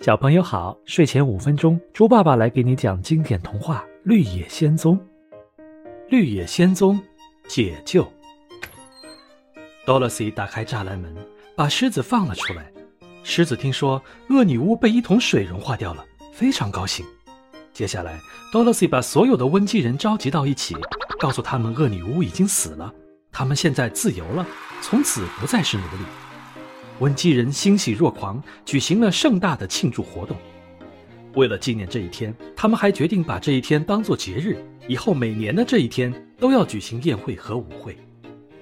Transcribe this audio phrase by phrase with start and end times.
[0.00, 4.96] 小朋友好，睡前五分钟，猪爸爸来给你讲经典童话《绿野仙踪》。
[6.08, 7.00] 绿野仙踪，
[7.48, 8.06] 解救。
[9.84, 11.12] Dorothy 打开栅栏门，
[11.56, 12.72] 把狮子放了出来。
[13.24, 17.04] 狮子听说恶女巫被一桶水融化掉了，非常高兴。
[17.72, 18.20] 接下来
[18.52, 20.76] ，Dorothy 把所有的温基人召集到一起，
[21.18, 22.94] 告诉他们恶女巫已经死了，
[23.32, 24.46] 他们现在自由了，
[24.80, 26.04] 从此不再是奴隶。
[27.00, 30.36] 温基人欣喜若狂，举行了盛大的庆祝活动。
[31.34, 34.56] 为了纪念这一天，他们还决定把这一天当作节日，
[34.88, 37.96] 以后每年的这一天都要举行宴会和舞会。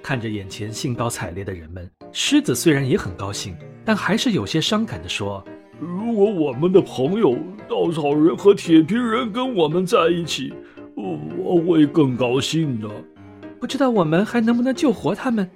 [0.02, 5.42] 看着眼前兴高采烈的人们，狮子虽然也很高兴，但还是有些伤感地说
[5.80, 7.36] ：“如果我们的朋友
[7.68, 10.52] 稻草人和铁皮人跟我们在一起，
[10.94, 12.88] 我会更高兴的。
[13.58, 15.48] 不知道我们还能不能救活他们？”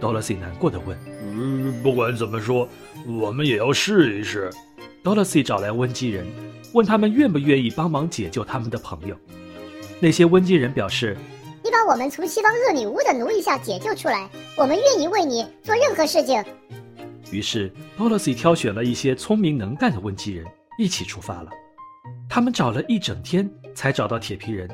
[0.00, 0.96] Dorothy 难过的问。
[1.34, 2.68] 嗯，不管怎么说，
[3.06, 4.50] 我们也要试一试。
[5.04, 6.26] Dorothy 找来温基人，
[6.72, 9.16] 问他们愿不愿意帮忙解救他们的朋友。
[10.00, 11.16] 那些温基人表示
[11.64, 16.44] ：“你把我们从西方恶女巫的奴役下解救出来，我们愿意为你做任何事情。”
[17.30, 20.46] 于是 Dorothy 挑选了一些聪明能干的温基人，
[20.78, 21.50] 一起出发了。
[22.28, 24.68] 他们找了一整天，才找到铁皮人。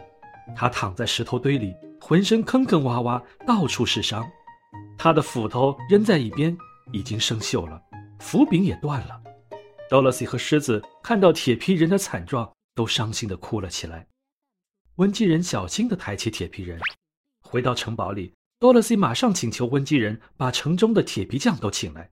[0.57, 4.25] 他躺在石头堆里，浑身坑坑洼洼，到处是伤。
[4.97, 6.57] 他的斧头扔在一边，
[6.93, 7.83] 已经生锈了，
[8.21, 9.23] 斧柄也断了。
[9.91, 14.07] Dorothy 和狮子看到铁皮人的惨状，都伤心地哭了起来。
[14.97, 16.81] 温基人小心地抬起铁皮人，
[17.43, 18.33] 回到城堡里。
[18.61, 22.11] Dorothy 马上请求温基人把城中的铁皮匠都请来。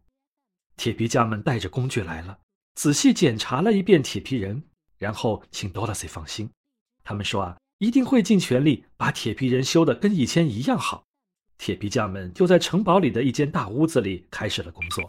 [0.76, 2.38] 铁皮匠们带着工具来了，
[2.74, 4.62] 仔细检查了一遍铁皮人，
[4.98, 6.50] 然后请 Dorothy 放心。
[7.04, 11.04] 他们说啊，一定会尽全力把铁皮人修得跟以前一样好。
[11.62, 15.04] 铁皮匠们就在城堡里的一间大屋子里开始了工作。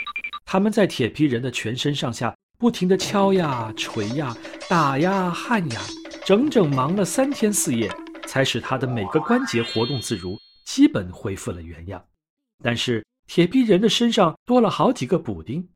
[0.46, 4.38] 他们在铁皮人的全身上下不停地敲呀、锤呀、
[4.70, 5.82] 打呀、焊呀，
[6.24, 7.92] 整整忙了三天四夜，
[8.28, 12.06] 才使他的每个关节活动自如，基本恢复了原样。
[12.64, 15.68] 但是铁皮人的身上多了好几个补丁，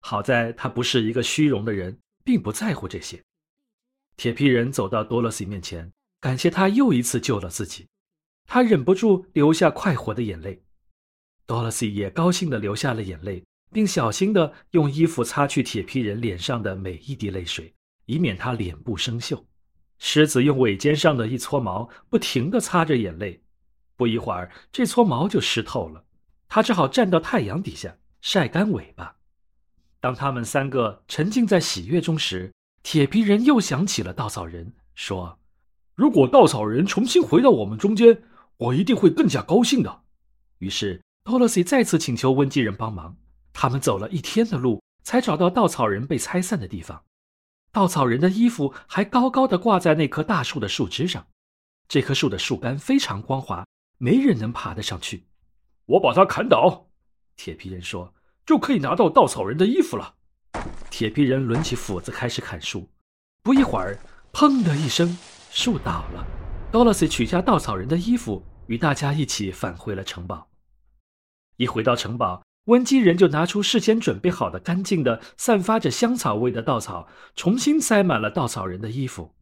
[0.00, 3.22] 好在他不是一个虚荣的人，并不在乎这些。
[4.16, 5.88] 铁皮人走到多萝西面前，
[6.20, 7.86] 感谢他又一次救了自己。
[8.46, 10.62] 他忍不住流下快活的眼泪
[11.46, 17.74] ，Dorothy 也高兴地流下了眼泪，并小心地用衣服擦去铁皮人脸上的每一滴泪水，
[18.06, 19.42] 以免他脸部生锈。
[19.98, 23.42] 狮子用尾尖上的一撮毛不停地擦着眼泪，
[23.96, 26.04] 不一会儿，这撮毛就湿透了，
[26.48, 29.16] 他只好站到太阳底下晒干尾巴。
[30.00, 32.52] 当他们三个沉浸在喜悦中时，
[32.84, 35.40] 铁皮人又想起了稻草人，说
[35.96, 38.22] ：“如果稻草人重新回到我们中间。”
[38.58, 40.02] 我一定会更加高兴的。
[40.58, 43.16] 于是托洛西再次请求温基人帮忙。
[43.52, 47.04] 他们走了一天的路，才找到稻草人被拆散的地方。
[47.72, 51.26] 稻草人的衣服还高高的挂在那棵大树的树枝上。
[51.88, 53.66] 这棵树的树干非常光滑，
[53.98, 55.26] 没人能爬得上去。
[55.86, 56.88] 我把它砍倒，
[57.36, 58.12] 铁皮人说，
[58.44, 60.14] 就可以拿到稻草人的衣服了。
[60.90, 62.88] 铁皮人抡起斧子开始砍树。
[63.42, 63.98] 不一会儿，
[64.32, 65.16] 砰的一声，
[65.50, 66.35] 树倒了。
[66.72, 70.48] Dorothy 取下稻草人的衣服，与大家一起返回了城堡。
[71.56, 79.32] 一回到城堡，温基人就拿出事先准备好的干净的、散发着香草味的稻草，重新塞满了稻草人的衣服。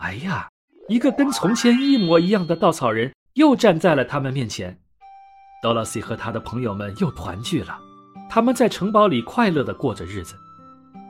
[0.00, 0.48] 哎呀，
[0.88, 4.78] 一个跟从前一模一样的稻草人又站在了他们面前。
[5.62, 7.78] Dorothy 和他的朋友们又团聚了，
[8.28, 10.34] 他们在城堡里快乐地过着日子。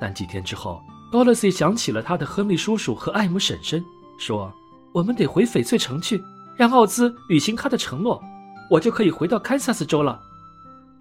[0.01, 3.83] 但几天之后，Dorothy 想起了他的亨利叔叔和艾姆婶婶，
[4.21, 4.55] 说。
[4.93, 6.23] 我们得回翡翠城去，
[6.57, 8.23] 让奥兹履行他的承诺，
[8.71, 10.21] 我就可以回到堪萨斯州了。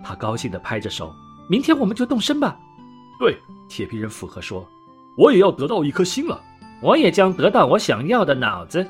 [0.03, 1.13] 他高兴地拍着手，
[1.49, 2.57] 明天我们就动身吧。
[3.19, 3.37] 对，
[3.67, 4.67] 铁皮人附和说
[5.17, 6.39] ：“我也要得到一颗心了，
[6.81, 8.85] 我也将得到我想要的脑子，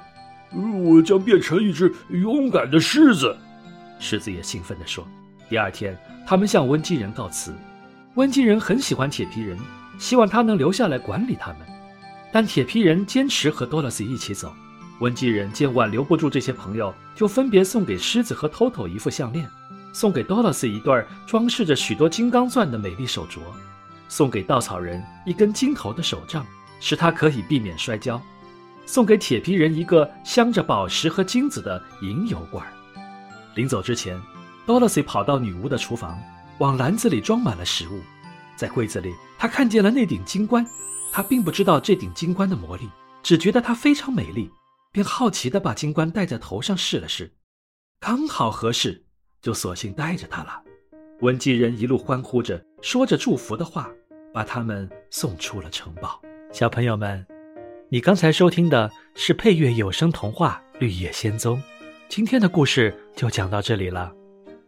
[0.83, 3.37] 我将变成一只勇敢的狮子。”
[3.99, 5.07] 狮子也兴奋地说。
[5.49, 5.97] 第二天，
[6.27, 7.55] 他们向温基人告辞。
[8.15, 9.57] 温基人很喜欢铁皮人，
[9.97, 11.59] 希望他能留下来管理他们，
[12.33, 14.53] 但铁皮人坚持和多萝西一起走。
[14.99, 19.49] 温基人见挽留不住这些朋友，就分别送给狮子和 Toto 一副项链，
[19.93, 23.39] 送给 Dorothy 一对装饰着许多金刚钻的美丽手镯，
[24.09, 26.45] 送给稻草人一根金头的手杖，
[26.79, 28.21] 使他可以避免摔跤，
[28.85, 32.65] 送给铁皮人一个镶着宝石和金子的银油罐。
[33.55, 34.19] 临走之前
[34.65, 36.19] ，Dorothy 跑到女巫的厨房，
[36.57, 38.01] 往篮子里装满了食物。
[38.55, 40.65] 在柜子里，他看见了那顶金冠，
[41.11, 42.89] 他并不知道这顶金冠的魔力，
[43.21, 44.49] 只觉得它非常美丽。
[44.91, 47.33] 便好奇地把金冠戴在头上试了试，
[47.99, 49.05] 刚好合适，
[49.41, 50.61] 就索性戴着它了。
[51.21, 53.89] 温基人一路欢呼着，说着祝福的话，
[54.33, 56.21] 把他们送出了城堡。
[56.51, 57.25] 小朋友们，
[57.89, 61.57] 你刚才收听的是配乐有声童话《绿野仙踪》，
[62.07, 64.11] 今天的故事就讲到这里了。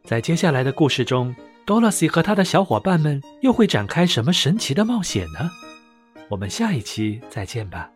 [0.04, 1.36] 在接下来的故事中
[1.66, 5.52] ，Dorothy 和他的小伙伴们又会展开什么神奇的冒险呢？
[6.30, 7.92] 我们下一期再见吧。